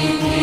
singing. 0.00 0.39